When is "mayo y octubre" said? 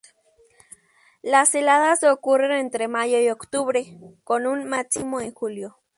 2.87-3.99